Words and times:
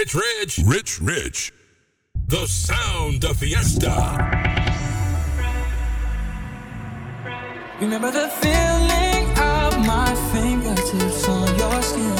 Rich 0.00 0.14
Rich. 0.14 0.60
Rich 0.64 1.00
Rich. 1.02 1.52
The 2.26 2.46
sound 2.46 3.22
of 3.22 3.36
fiesta. 3.36 3.92
Remember 7.82 8.10
the 8.10 8.28
feeling 8.40 9.24
of 9.36 9.78
my 9.86 10.14
fingertips 10.32 11.28
on 11.28 11.48
your 11.58 11.82
skin. 11.82 12.16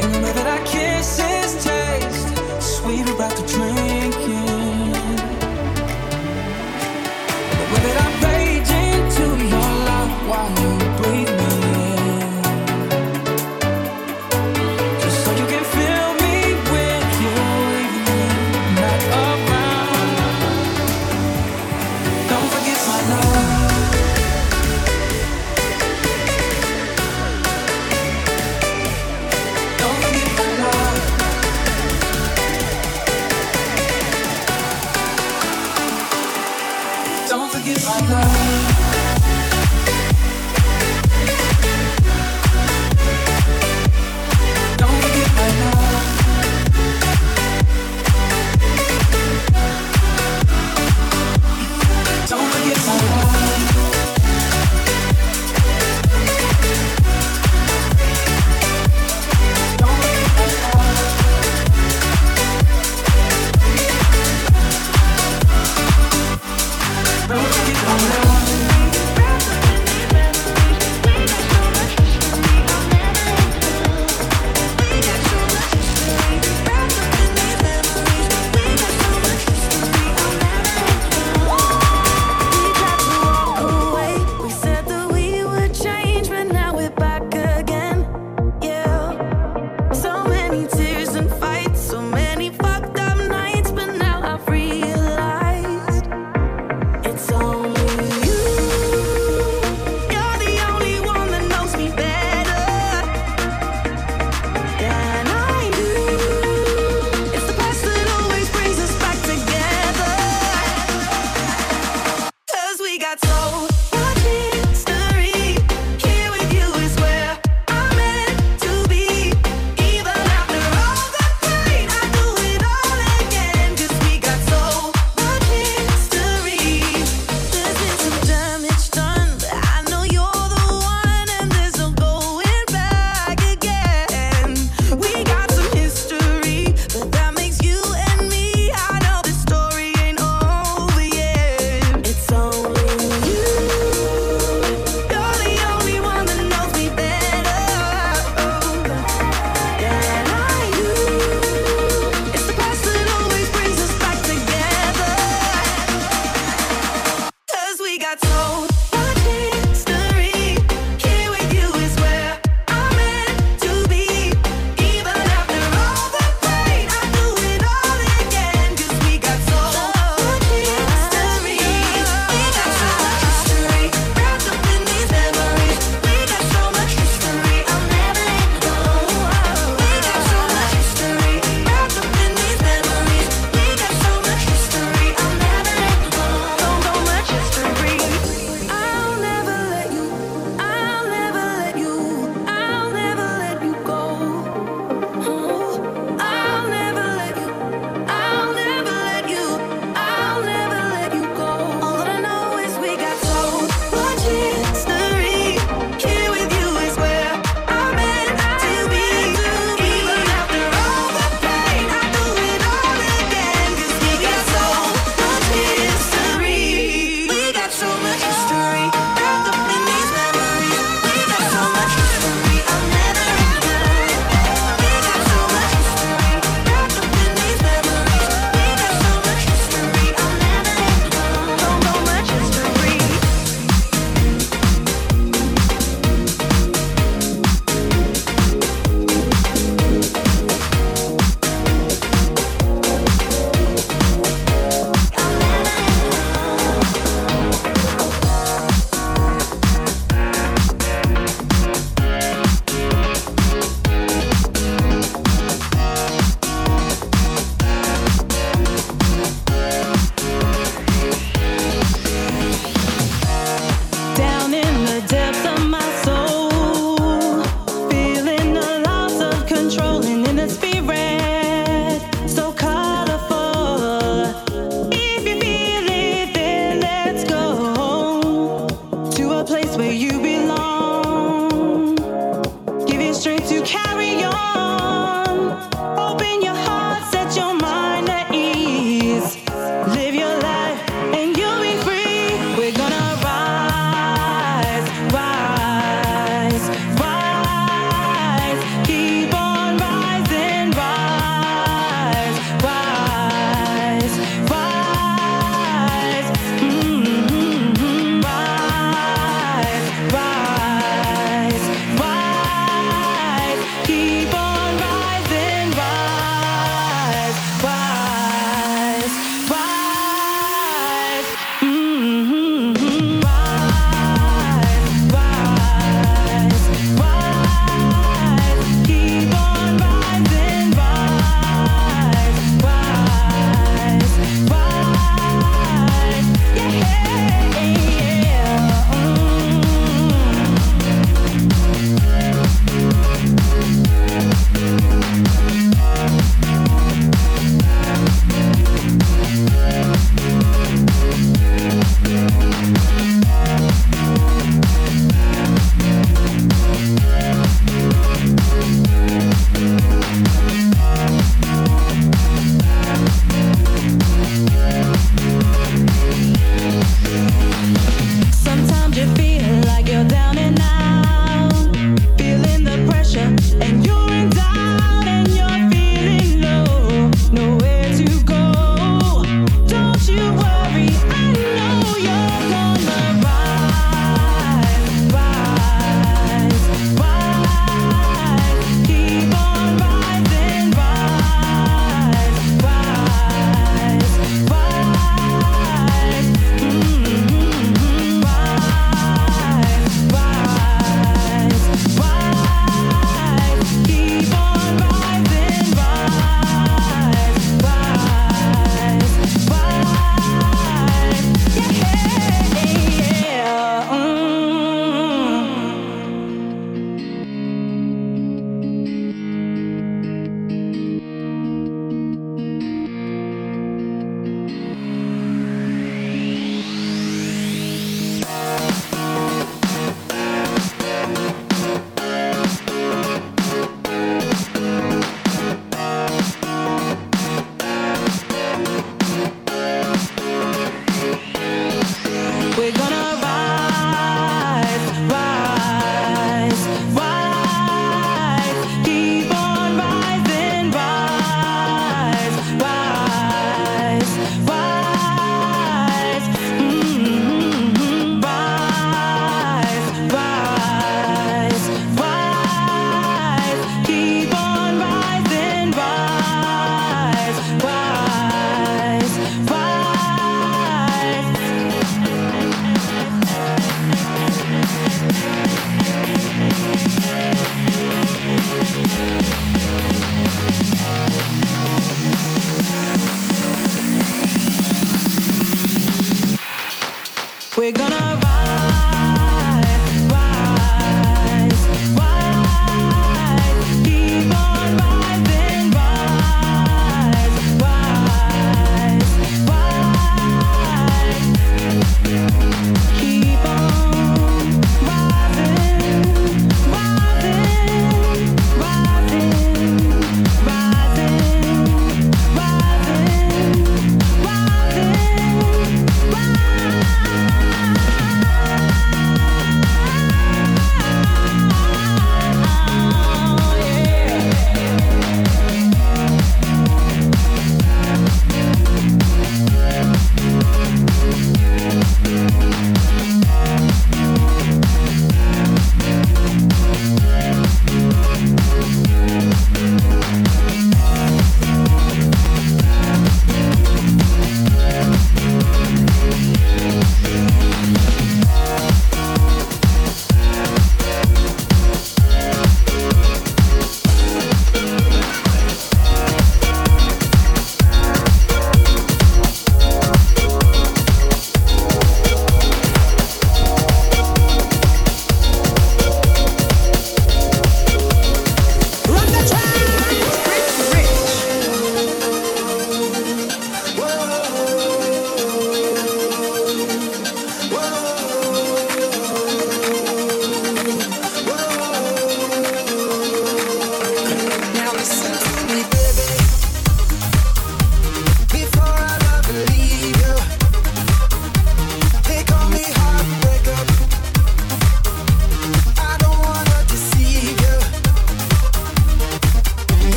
Remember 0.00 0.32
that 0.32 0.46
our 0.46 0.64
kisses 0.64 1.62
taste 1.62 2.28
sweeter 2.62 3.22
after 3.22 3.46
drinking. 3.46 3.89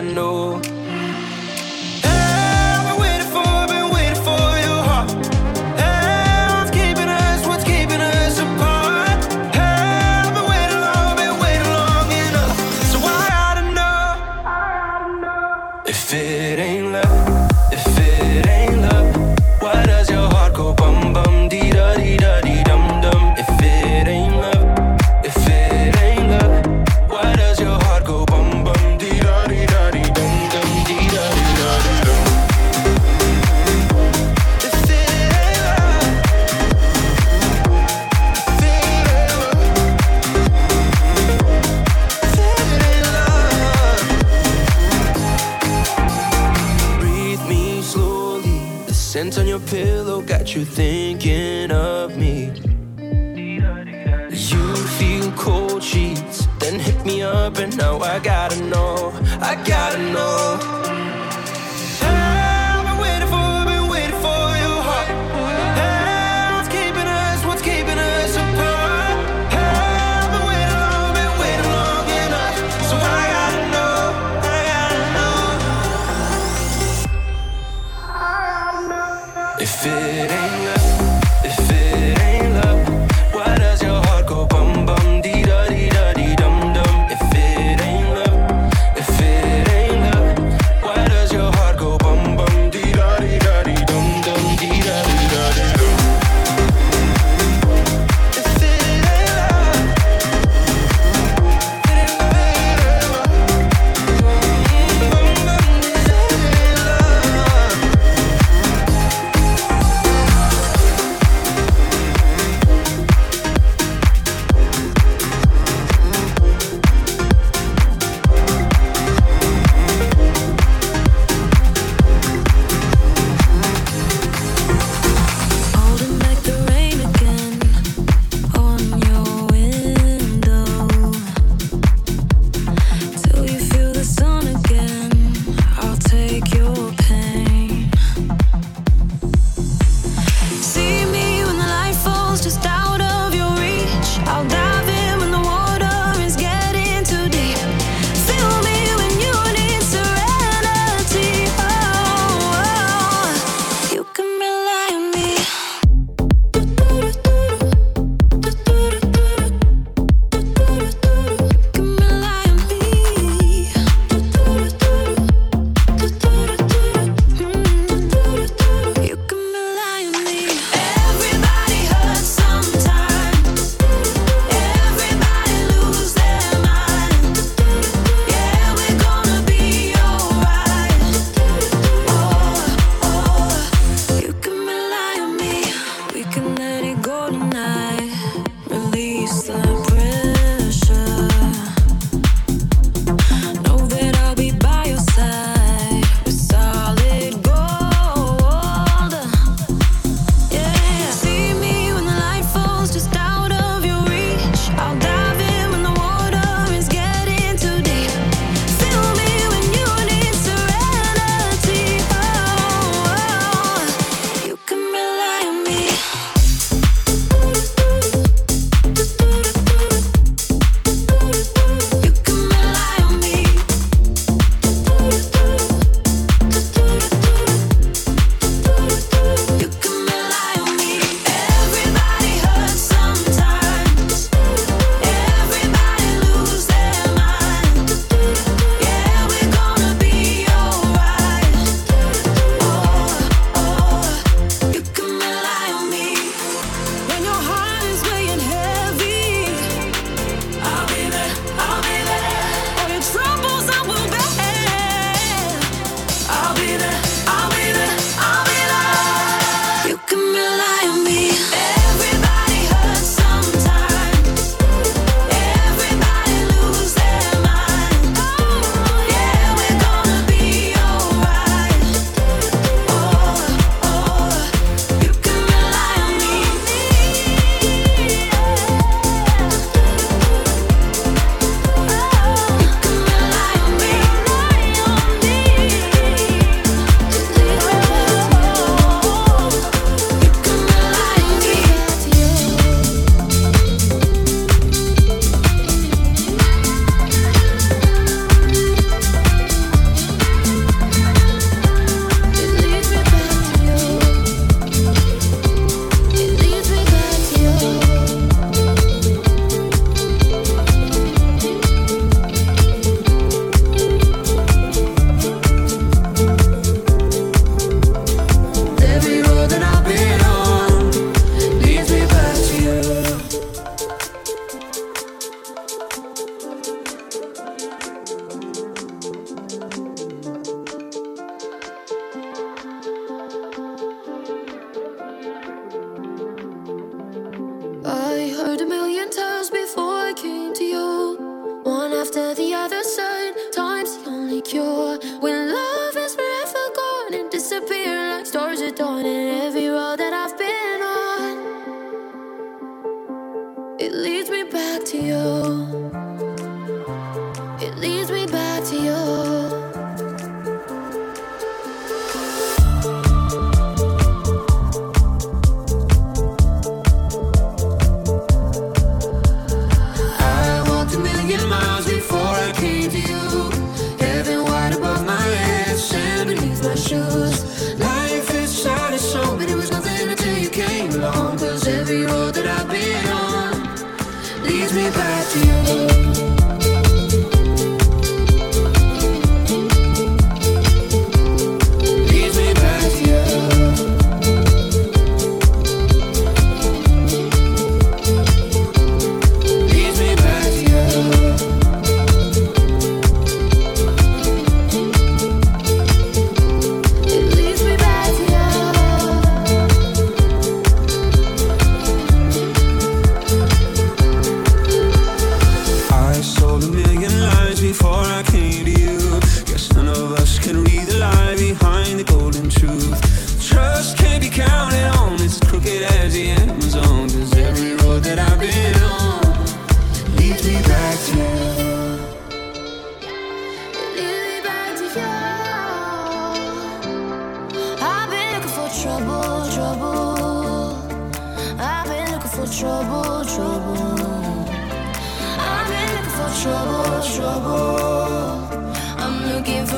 Gotta 0.00 0.14
know. 0.14 0.27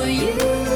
For 0.00 0.08
you. 0.08 0.69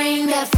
Everybody 0.00 0.32
agrees. 0.32 0.57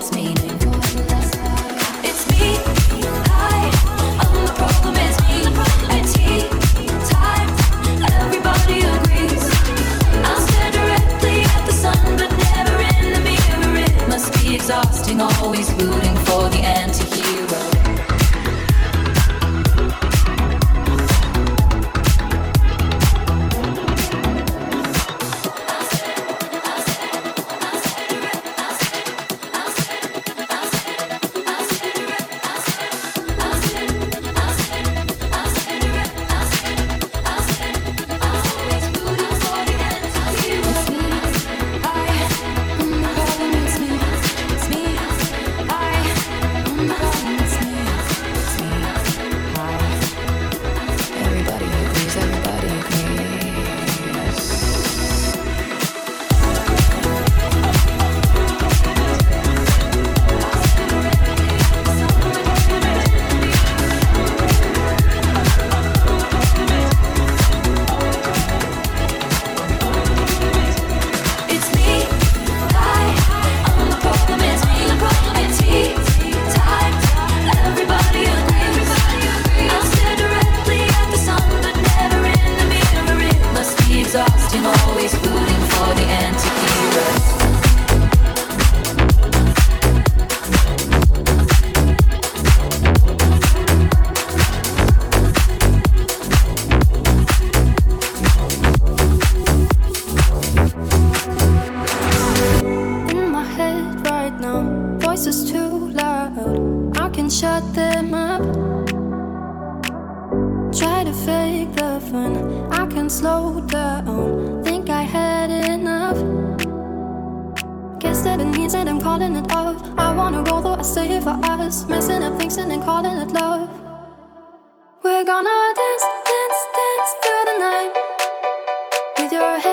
your 129.31 129.59
head, 129.59 129.70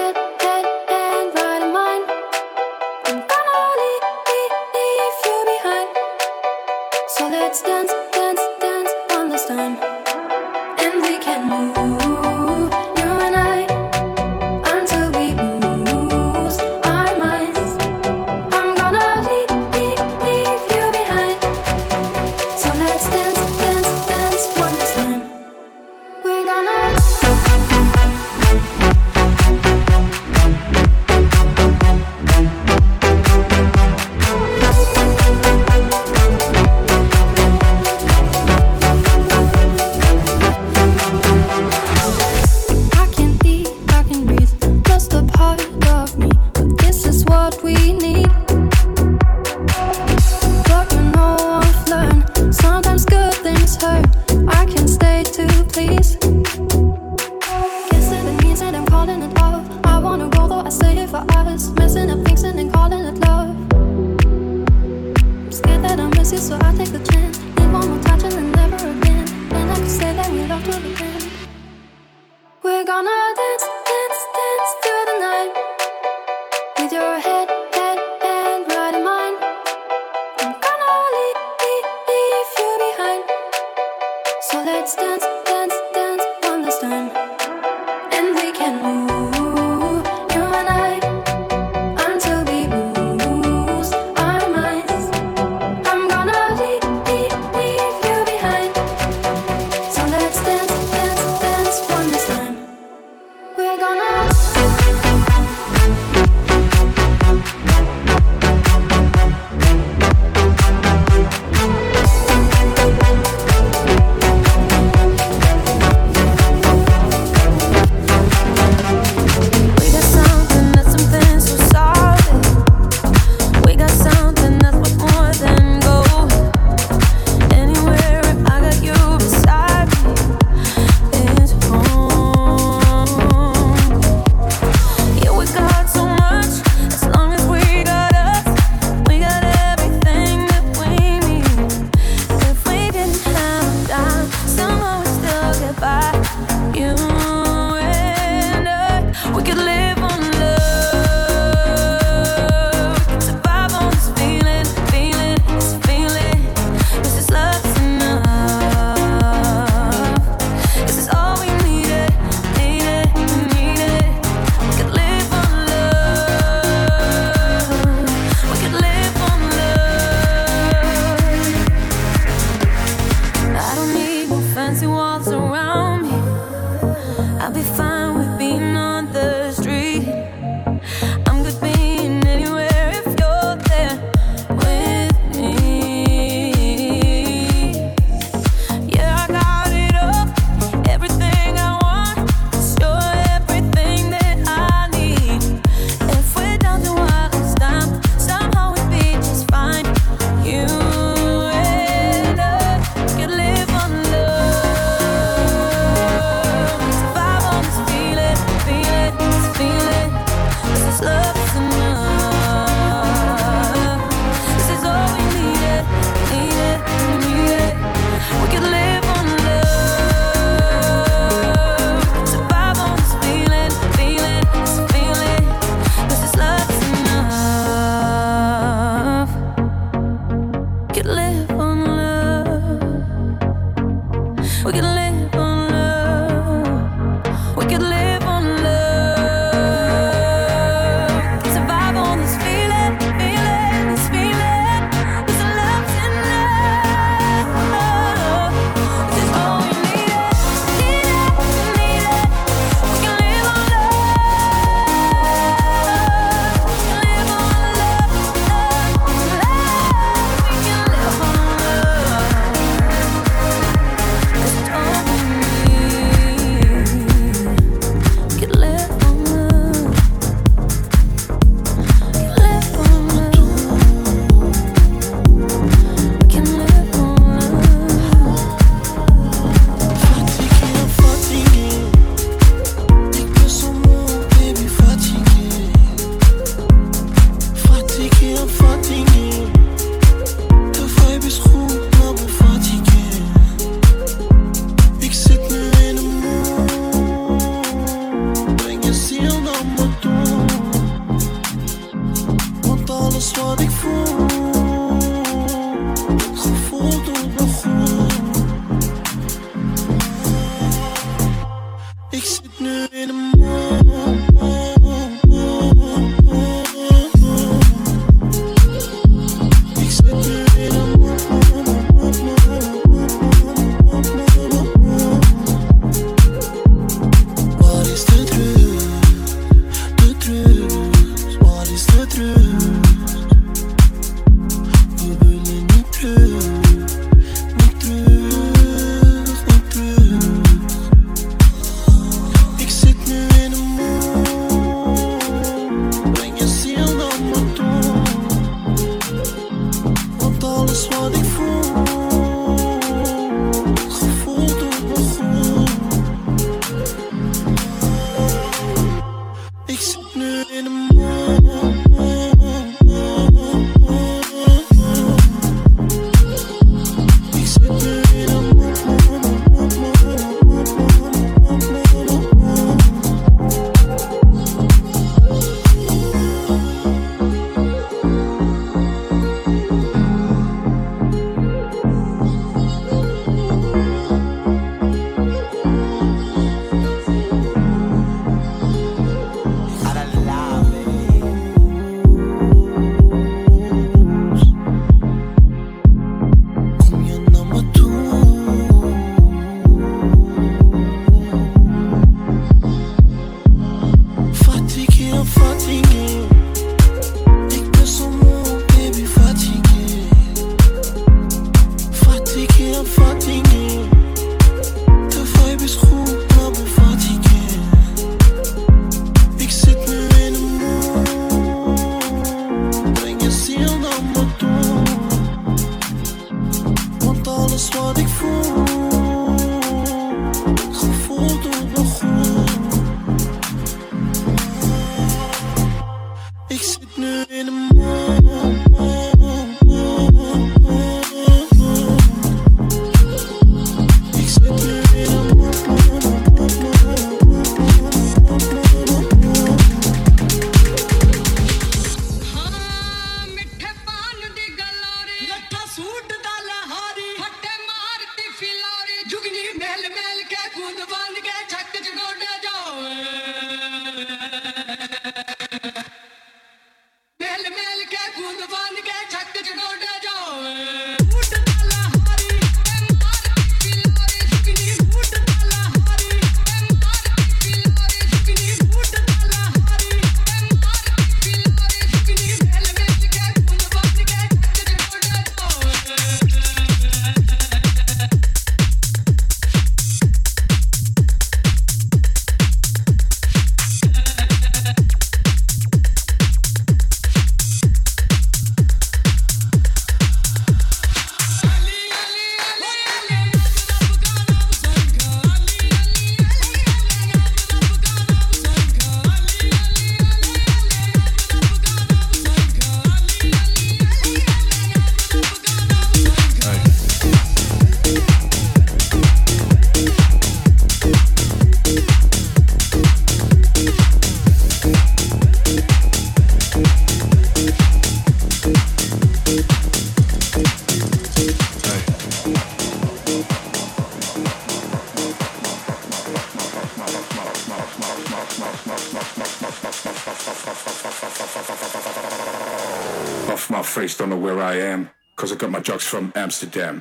from 545.88 546.12
Amsterdam. 546.14 546.80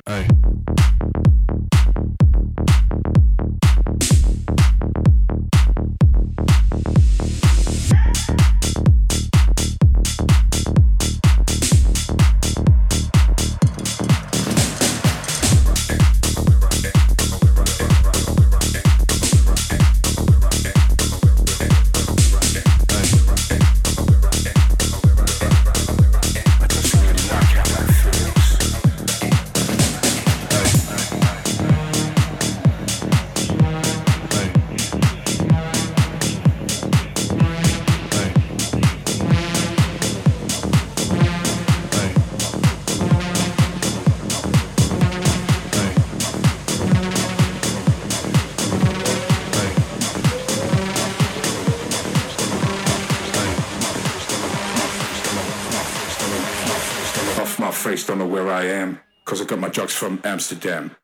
because 59.28 59.42
I 59.42 59.44
got 59.44 59.58
my 59.58 59.68
drugs 59.68 59.92
from 59.92 60.22
Amsterdam. 60.24 60.96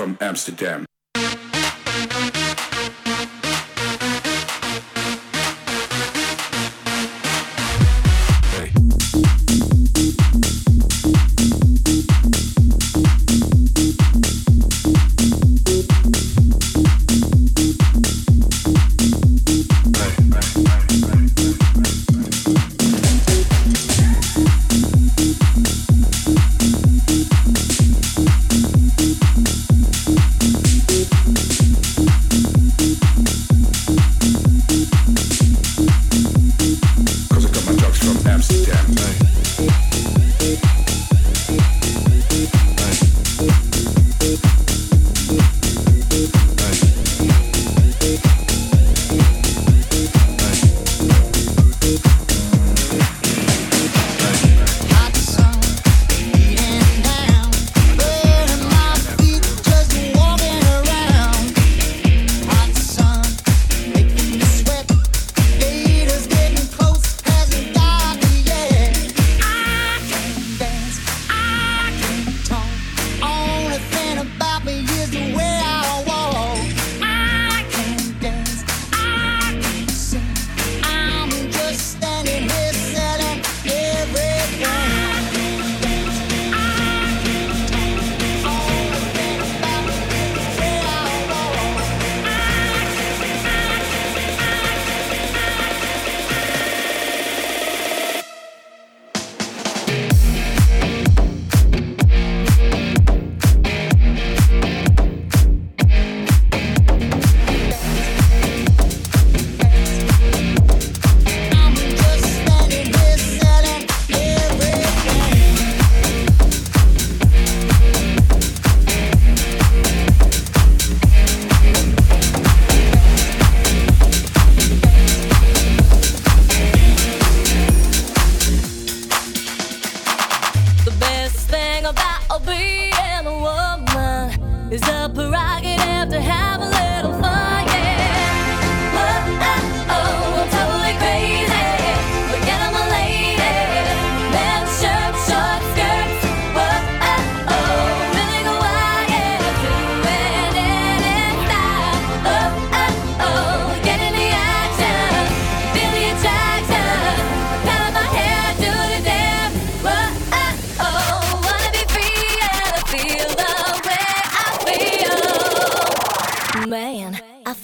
from 0.00 0.16
Amsterdam. 0.22 0.89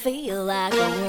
feel 0.07 0.45
like 0.45 1.06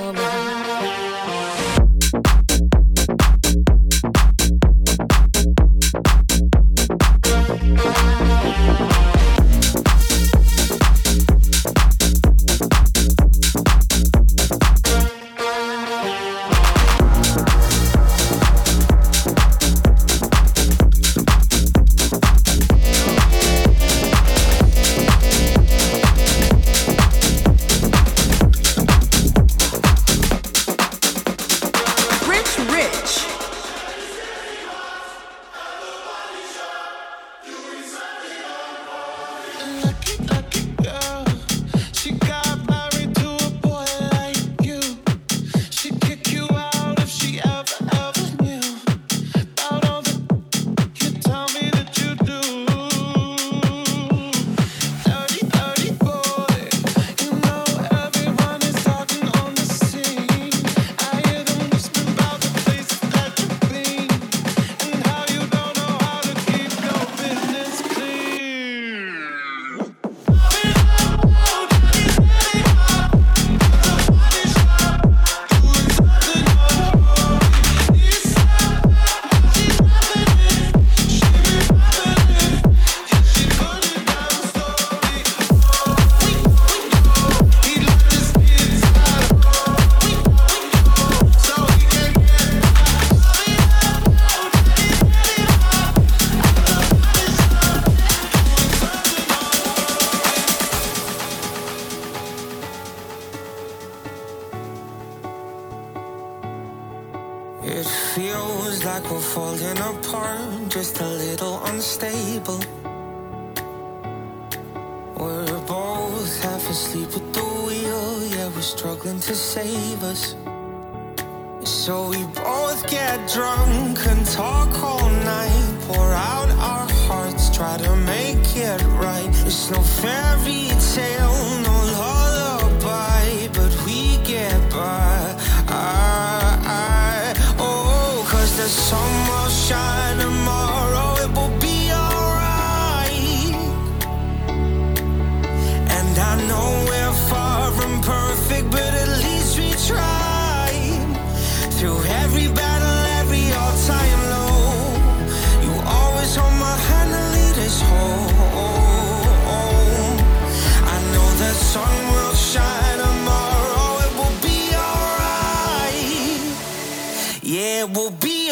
It's 129.47 129.71
no 129.71 129.81
fairy 129.81 130.67
tale, 130.93 131.61
no 131.63 131.75
lullaby, 131.95 133.47
but 133.53 133.73
we 133.85 134.17
get 134.25 134.59
by. 134.69 135.35
I, 135.69 136.59
I, 136.65 137.55
oh, 137.57 138.27
cause 138.29 138.57
there's 138.57 138.71
so 138.71 139.16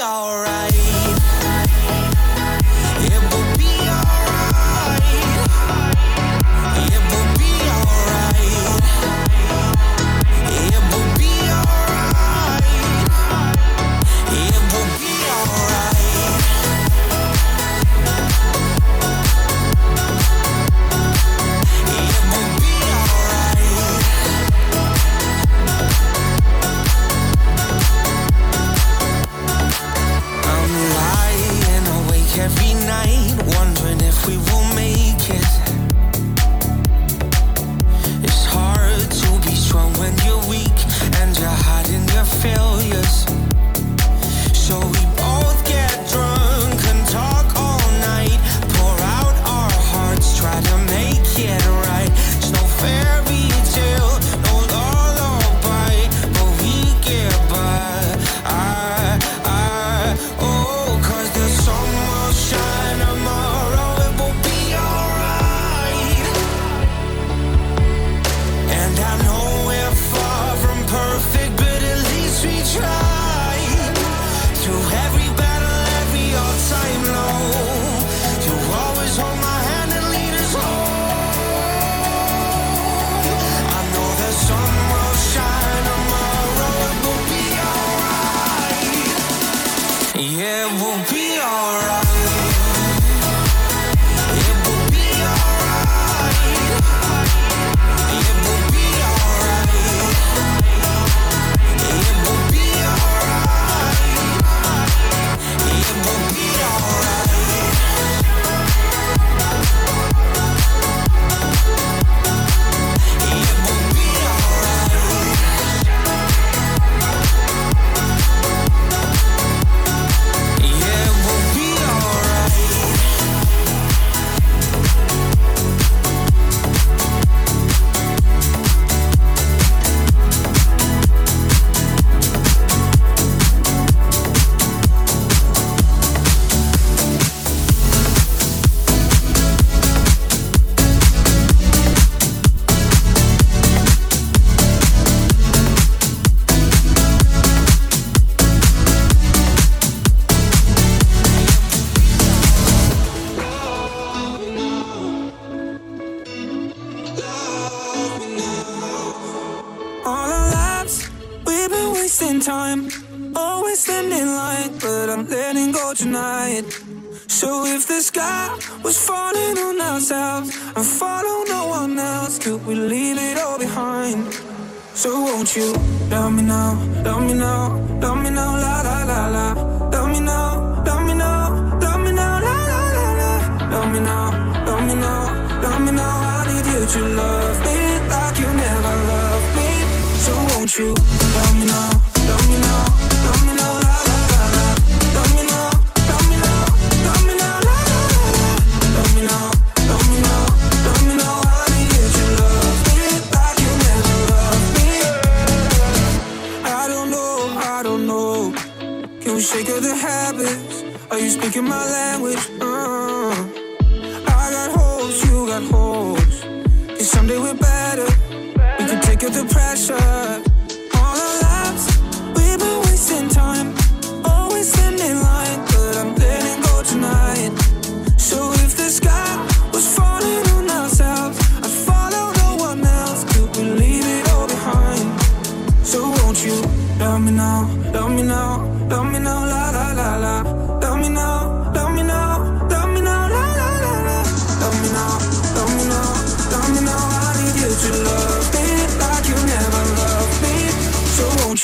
alright. 0.05 0.74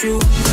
You 0.04 0.51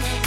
night 0.00 0.23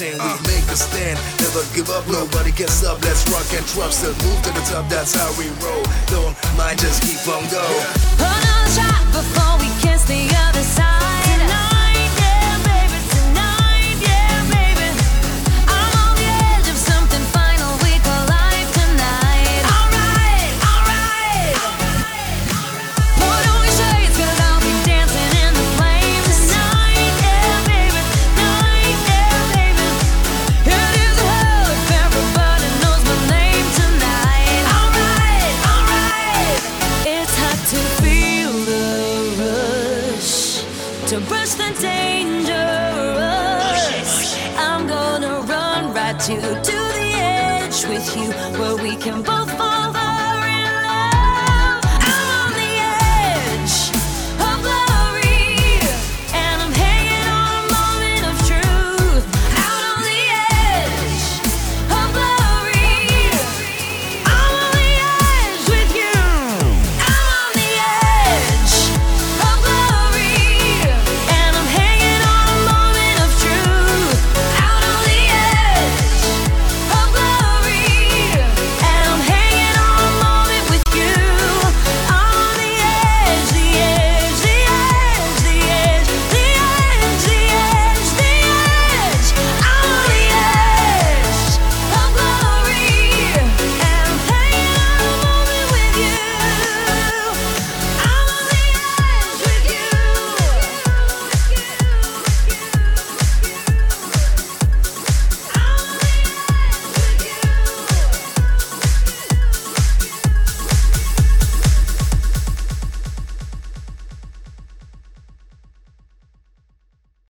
chain. 0.00 0.16
We 0.16 0.32
make 0.48 0.64
a 0.72 0.76
stand, 0.76 1.20
never 1.44 1.64
give 1.76 1.90
up, 1.90 2.08
nobody 2.08 2.52
can 2.52 2.68
stop. 2.68 3.04
Let's 3.04 3.28
rock 3.28 3.44
and 3.52 3.66
drop, 3.68 3.92
still 3.92 4.16
move 4.24 4.40
to 4.44 4.50
the 4.56 4.64
top, 4.64 4.88
that's 4.88 5.12
how 5.14 5.28
we 5.36 5.52
roll. 5.60 5.84
Don't 6.08 6.32
mind, 6.56 6.80
just 6.80 7.04
keep 7.04 7.20
on 7.28 7.44
going. 7.52 7.86
Another 8.16 8.64
shot 8.72 9.04
before 9.12 9.54
we 9.60 9.68
kiss 9.84 10.04
the 10.08 10.29